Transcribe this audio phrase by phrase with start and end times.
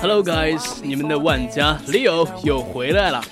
[0.00, 3.22] Hello guys，你们的万家 Leo 又回来了。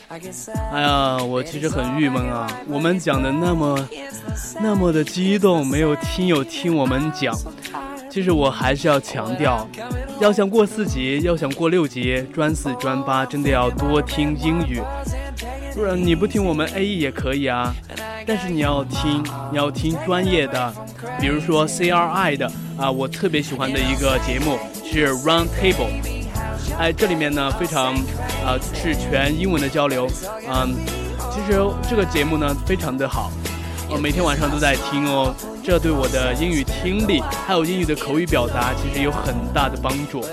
[0.71, 3.89] 哎呀，我其实很郁闷啊，我们讲的那么
[4.61, 7.35] 那么的激动，没有听友听我们讲。
[8.11, 9.67] 其实我还是要强调，
[10.21, 14.83] 要想过四级，要想过六级，专四专八，真的要多听英语。
[15.75, 17.75] 不然你不听我们 A E 也可以啊，
[18.27, 20.75] 但是你要听，你要听专业的，
[21.19, 26.18] 比如说 C R I 的啊，我特别喜欢的一个节目是 Round Table。
[26.77, 27.95] 哎，这里面呢非常，
[28.45, 30.07] 啊，是全英文的交流，
[30.49, 30.75] 嗯，
[31.33, 33.31] 其实这个节目呢非常的好，
[33.89, 40.25] 我每天晚上都在听哦，这对我的英语听力还有英语的口语表达其实有很大的帮助。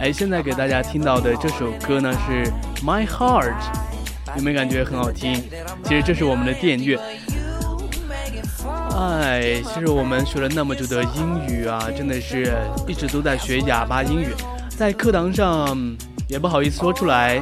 [0.00, 2.50] 哎，现在给大家听到的这首歌呢是
[2.82, 3.52] 《My Heart》，
[4.36, 5.34] 有没有感觉很好听？
[5.84, 6.98] 其实这是我们的电乐。
[8.96, 12.50] 哎，其实我们学了那么久的英语啊，真的是
[12.88, 14.28] 一直都在学哑巴英语，
[14.70, 15.76] 在课堂上
[16.28, 17.36] 也不好意思说出来，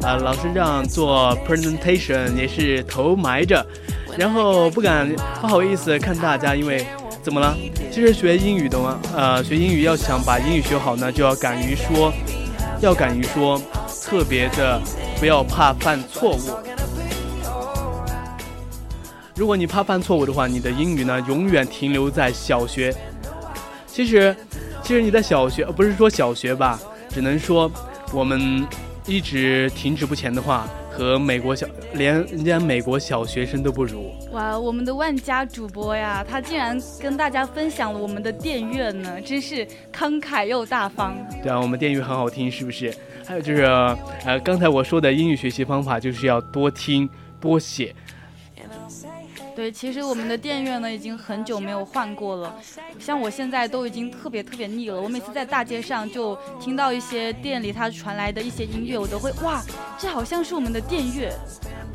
[0.00, 3.62] 啊，老师让做 presentation 也是头埋着，
[4.16, 5.06] 然后不敢
[5.42, 6.86] 不好意思看大家，因为。
[7.22, 7.56] 怎么了？
[7.92, 12.12] 其实学英语的话，呃，学英语要想把英语学好呢，就要敢于说，
[12.80, 13.60] 要敢于说，
[14.02, 14.80] 特别的
[15.18, 16.40] 不要怕犯错误。
[19.34, 22.94] 如果你怕犯错误的话，你的英语呢永远停留在小学。
[23.86, 24.34] 其实，
[24.82, 26.80] 其实你在小学，不是说小学吧，
[27.10, 27.70] 只能说
[28.12, 28.66] 我们
[29.06, 30.66] 一直停止不前的话。
[30.98, 31.64] 和美国小
[31.94, 34.58] 连人家美国小学生都不如哇！
[34.58, 41.16] 我们的万家主播呀，他竟然跟大家分享了我们的电乐呢，真是慷慨又大方。
[41.40, 42.92] 对啊，我们电乐很好听，是不是？
[43.24, 43.62] 还有就是，
[44.24, 47.08] 呃，刚才我说的英语学习方法就是要多听
[47.40, 47.94] 多写。
[49.58, 52.54] 对，其实我们的电乐呢已经很久没有换过了，
[53.00, 55.00] 像我现在都已经特别特别腻了。
[55.00, 59.60] 我每次在大街上就听到一些店里它传来的一些音乐，我都会哇，
[59.98, 61.32] 这好像是我们的电乐。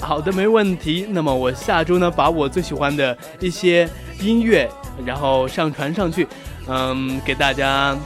[0.02, 1.08] 好的，没问题。
[1.10, 4.70] 那么我下周呢把我最喜欢的一些音乐，
[5.06, 6.28] 然后上传上去，
[6.68, 7.98] 嗯，给大家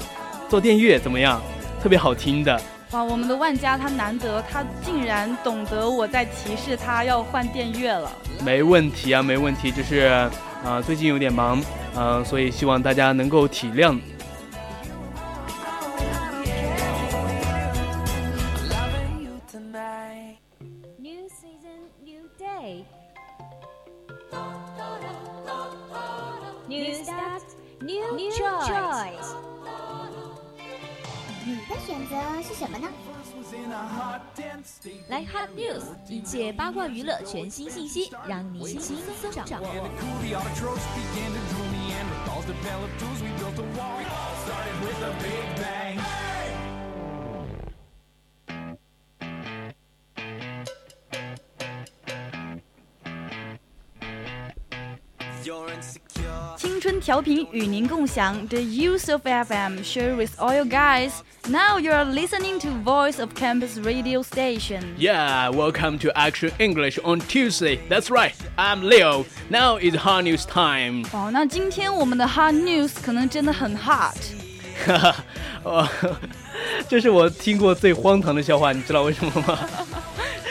[0.48, 1.42] 做电乐怎么样？
[1.82, 2.62] 特别好听的。
[2.92, 8.12] 哇，我们的万家他难得，他竟然懂得我在提示他要换电乐了。
[8.44, 9.98] 没问题啊，没问题，就是
[10.64, 11.62] 啊，最近有点忙，
[11.96, 13.98] 嗯，所以希望大家能够体谅。
[35.58, 39.68] News，一切八卦娱乐全新信息，让你轻松掌握。
[57.07, 61.11] 调频与您共享，The use of FM share with all you guys.
[61.49, 64.83] Now you are listening to Voice of Campus radio station.
[64.99, 67.79] Yeah, welcome to Action English on Tuesday.
[67.89, 69.27] That's right, I'm Leo.
[69.49, 71.05] Now is hot news time.
[71.13, 74.17] 哦，那今天我们的 hot news 可能真的很 hot。
[74.87, 75.17] 哈哈，
[75.63, 75.89] 哦，
[76.89, 79.59] 这是我听过最荒唐的笑话，你知道为什么吗？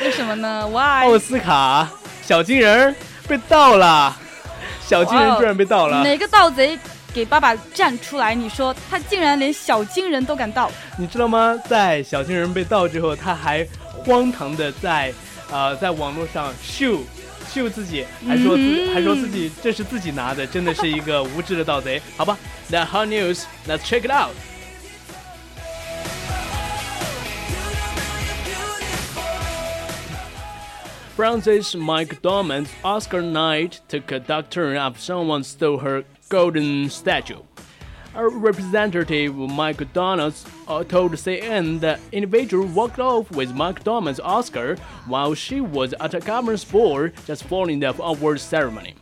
[0.01, 0.68] 为什么呢？
[0.69, 1.06] Why？
[1.06, 1.89] 奥斯卡
[2.24, 2.95] 小金人
[3.27, 4.18] 被盗了，
[4.87, 6.03] 小金人居然被盗了。
[6.03, 6.79] 哪个盗贼？
[7.12, 8.35] 给爸爸站出来！
[8.35, 11.59] 你说他竟然连小金人都敢盗，你知道吗？
[11.67, 13.67] 在小金人被盗之后，他还
[14.05, 15.11] 荒唐的在，
[15.50, 16.99] 呃，在网络上秀
[17.50, 22.37] 秀自己，还说自还说自己这是自己拿的，真的是一个无知的盗贼，好吧
[22.69, 24.35] ？The hot news, let's check it out.
[31.16, 37.40] Frances McDormand's Oscar night took a dark turn after someone stole her golden statue.
[38.14, 44.76] A representative McDonald's uh, told CNN that individual walked off with McDonald's Oscar
[45.06, 48.94] while she was at a governor's ball just following the award ceremony.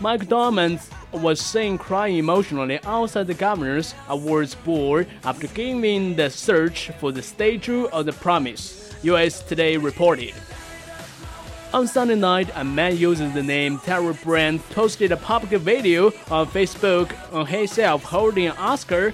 [0.00, 7.12] McDonald's was seen crying emotionally outside the governor's awards ball after giving the search for
[7.12, 10.34] the statue of the promise, US Today reported.
[11.74, 16.46] On Sunday night, a man using the name Terry Brand posted a public video on
[16.46, 19.12] Facebook on himself holding an Oscar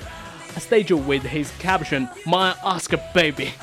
[0.54, 3.54] a statue with his caption, My Oscar Baby.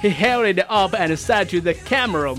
[0.00, 2.36] He held it up and said to the camera,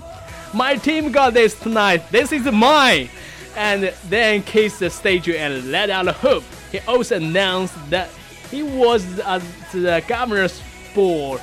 [0.54, 3.10] My team got this tonight, this is mine!
[3.58, 6.46] And then kissed the statue and let out a hoop.
[6.72, 8.10] He also announced that
[8.50, 9.42] he was at
[9.74, 10.62] the governor's
[10.94, 11.42] ball.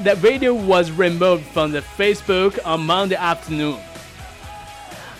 [0.00, 3.80] The video was removed from the Facebook on Monday afternoon.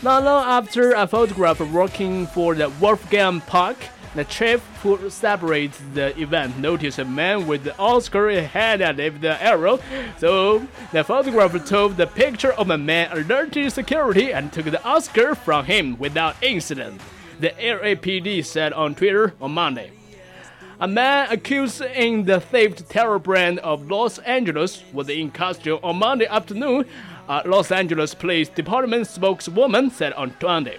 [0.05, 3.77] Not long after a photographer working for the Wolfgang Puck,
[4.15, 9.43] the chief who celebrates the event, noticed a man with the Oscar headed with the
[9.43, 9.81] arrow.
[10.19, 15.35] So the photographer took the picture of a man, alerted security, and took the Oscar
[15.35, 17.01] from him without incident.
[17.41, 19.91] The LAPD said on Twitter on Monday.
[20.81, 25.97] A man accused in the theft terror brand of Los Angeles was in custody on
[25.97, 26.85] Monday afternoon
[27.29, 30.79] a Los Angeles Police Department spokeswoman said on Monday.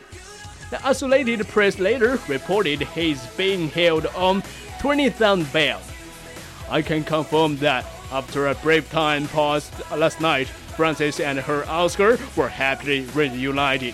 [0.69, 4.41] The Associated Press later reported he's being held on
[4.79, 5.81] 20,000 bail.
[6.69, 10.47] I can confirm that after a brief time passed last night,
[10.77, 13.93] Frances and her Oscar were happily reunited.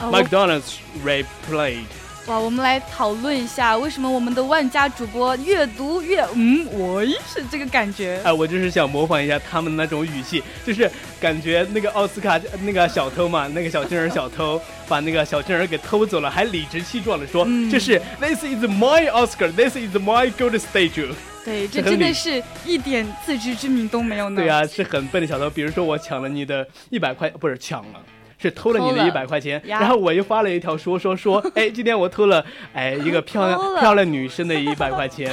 [0.00, 0.10] Oh.
[0.10, 1.86] McDonald's replayed.
[2.26, 8.20] 哇，我们来讨论一下，为什么我们的万家主播越读越嗯，我是这个感觉。
[8.24, 10.90] 哎，我就是想模仿一下他们那种语气，就是
[11.20, 21.14] 感觉那个奥斯卡那个小偷嘛，那个小金人小偷把那个小金人给偷走了，还理直气壮的说：“嗯这是 This is my Oscar, this is my gold statue。
[21.44, 24.42] 对，这真的是一点自知之明都没有”呢。
[24.42, 25.48] 对啊、是很笨的小偷。
[25.48, 28.02] 比如说我抢了你的一百块，不是抢了。
[28.38, 35.32] 是偷了你的一百块钱，然后我又发了一条说说说，哎，今天我偷了，哎，一个漂亮漂亮女生的一百块钱，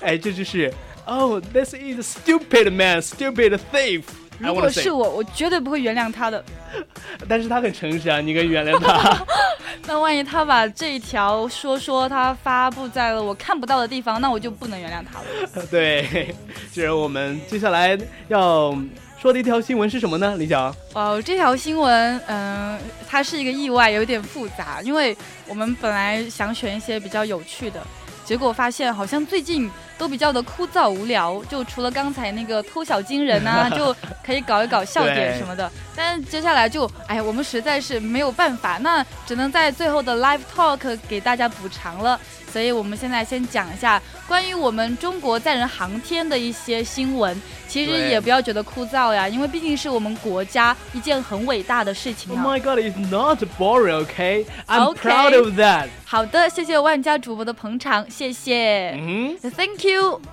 [0.00, 0.72] 哎，这就是
[1.04, 4.02] ，Oh, this is stupid man, stupid thief.
[4.38, 6.44] 如果是我，我绝对不会原谅他的。
[7.28, 9.26] 但是他很诚实啊，你可以原谅他。
[9.84, 15.66] 那万一他把这一条说说他发布在了我看不到的地方，那我就不能原谅他了。
[15.68, 16.32] 对，
[16.70, 17.98] 既然我们接下来
[18.28, 18.78] 要
[19.20, 20.36] 说的一条新闻是什么呢？
[20.36, 22.78] 李想，哦，这条新闻，嗯、
[23.08, 25.16] 它是一个意外，有点复杂，因为
[25.48, 27.84] 我们本来想选一些比较有趣的，
[28.24, 29.68] 结果发现好像最近
[29.98, 35.70] 都比较的枯燥无聊，就除了刚才那个偷小金人啊， 就可以搞一搞笑点什么的。
[35.96, 42.18] 但是接下来就，哎，我们实在是没有办法，那只能在最后的 live talk 给大家补偿了。
[42.50, 47.38] 所以我们现在先讲一下关于我们中国载人航天的一些新闻。
[47.68, 52.56] 其实也不要觉得枯燥呀，因为毕竟是我们国家一件很伟大的事情 Oh 啊。
[52.56, 54.46] my God, it's not boring, okay?
[54.66, 55.88] I'm proud of that.
[56.06, 58.96] 好的，谢谢万家主播的捧场，谢谢。
[58.98, 59.87] 嗯 Thank you,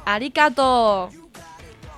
[0.06, 1.12] arigato.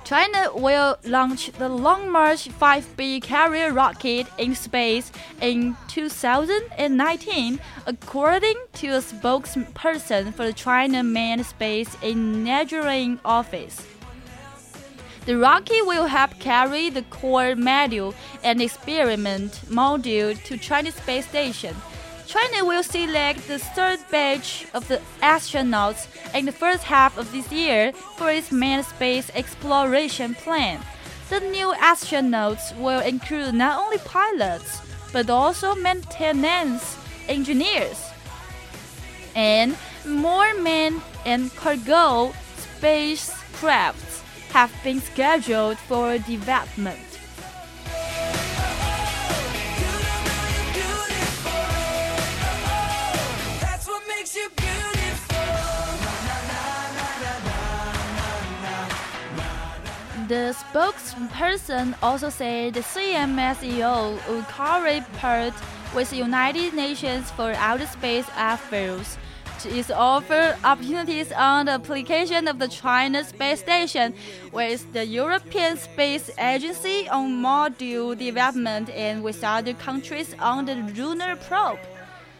[0.04, 5.12] China will launch the Long March 5B carrier rocket in space
[5.42, 13.86] in 2019, according to a spokesperson for the China Manned Space Engineering Office.
[15.26, 21.76] The rocket will help carry the core module and experiment module to Chinese space station.
[22.28, 27.50] China will select the third batch of the astronauts in the first half of this
[27.50, 30.78] year for its manned space exploration plan.
[31.30, 38.10] The new astronauts will include not only pilots but also maintenance engineers
[39.34, 39.74] and
[40.06, 44.20] more manned and cargo spacecrafts
[44.52, 47.00] have been scheduled for development.
[60.28, 65.54] The spokesperson also said the CMSEO will cooperate
[65.94, 69.16] with the United Nations for Outer Space Affairs
[69.60, 74.12] to offer opportunities on the application of the China Space Station
[74.52, 81.36] with the European Space Agency on module development and with other countries on the lunar
[81.36, 81.78] probe.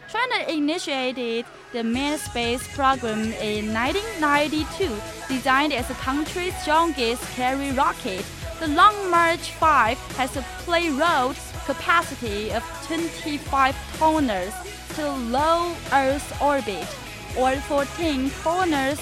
[0.09, 4.89] China initiated the manned space program in 1992,
[5.27, 8.23] designed as the country's youngest carrier rocket.
[8.59, 11.35] The Long March 5 has a payload
[11.65, 14.53] capacity of 25 toners
[14.95, 16.87] to low Earth orbit,
[17.35, 18.99] or 14 toners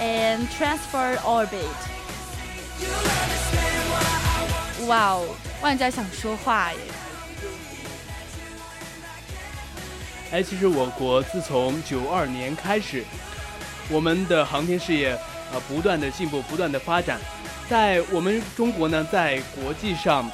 [0.00, 1.76] in transfer orbit.
[4.86, 6.78] 哇哦，万家想说话耶！
[10.35, 13.05] 哎，其实我国自从九二年开始，
[13.89, 17.17] 我们的航天事业啊不断的进步，不断的发展，
[17.69, 20.29] 在我们中国呢，在国际上，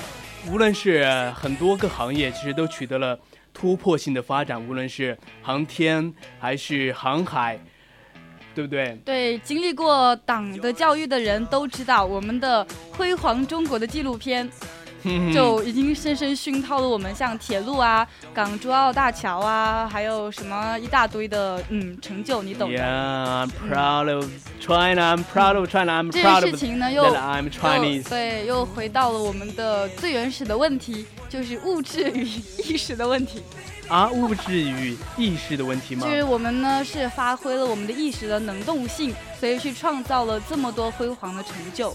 [0.50, 1.06] 无论是
[1.36, 3.20] 很多个行业，其实都取得了
[3.54, 7.60] 突破性的发展，无论是航天还是航海，
[8.56, 9.00] 对不对？
[9.06, 14.50] 对，经历过党的教育的人都知道，我们的辉煌中国的纪录片
[15.34, 22.78] 就已经深深熏陶了我们，像铁路啊、港珠澳大桥啊，还有什么一大堆的嗯成就，你懂的。
[22.78, 24.26] Yeah, I'm proud of
[24.60, 25.16] China.
[25.16, 26.02] I'm proud of China.
[26.02, 27.04] I'm 这 proud 件 of 事情呢，又.
[28.10, 32.24] 对，又回到了我们的最原始的问题，就是物质与
[32.64, 33.42] 意识的问题。
[33.88, 36.10] 啊，物质与意识的问题吗就？
[36.14, 41.94] 是我们呢是发挥了我们的意识的能动性，所以去创造了这么多辉煌的成就。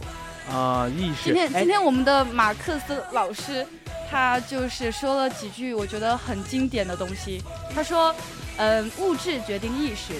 [0.51, 1.25] 啊，意识。
[1.25, 3.67] 今天哎今天我们的马克思老师，
[4.11, 7.43] 他就是说了几句我觉得很经典的东西。
[7.75, 8.15] 他说，
[8.57, 10.15] 嗯，物质决定意识。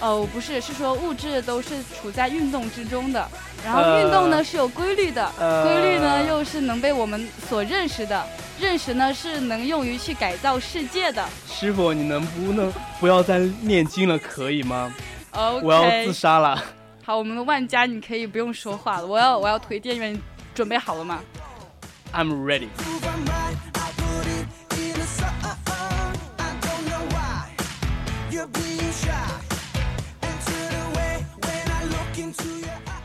[0.00, 3.26] 哦，不是，是说物质都是处在运动之中的，
[3.64, 8.26] 然后呃运动呢是有规律的，呃规律呢又是能被我们所认识的，
[8.60, 11.24] 认识呢是能用于去改造世界的。
[11.48, 14.92] 师傅，你能不能不要再念经了，可以吗
[15.30, 16.62] OK，我要自杀了。
[17.06, 20.20] 好，我们的万家你可以不用说话了，我要我要推电源，你
[20.54, 21.20] 准备好了吗
[22.14, 22.68] ？I'm ready。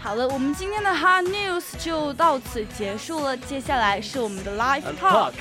[0.01, 5.33] 好了，我们今天的 Hot News 就到此结束了，接下来是我们的 Live Uh, talk。